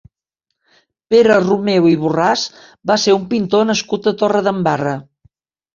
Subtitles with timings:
[1.13, 2.47] Pere Romeu i Borràs
[2.93, 5.01] va ser un pintor nascut a Torredembarra.